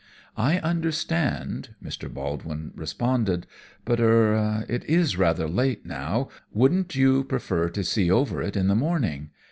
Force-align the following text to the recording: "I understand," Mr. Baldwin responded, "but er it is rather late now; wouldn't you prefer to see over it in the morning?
"I 0.35 0.57
understand," 0.57 1.75
Mr. 1.85 2.11
Baldwin 2.11 2.71
responded, 2.73 3.45
"but 3.85 3.99
er 3.99 4.65
it 4.67 4.83
is 4.85 5.15
rather 5.15 5.47
late 5.47 5.85
now; 5.85 6.29
wouldn't 6.51 6.95
you 6.95 7.23
prefer 7.23 7.69
to 7.69 7.83
see 7.83 8.09
over 8.09 8.41
it 8.41 8.57
in 8.57 8.65
the 8.67 8.73
morning? 8.73 9.29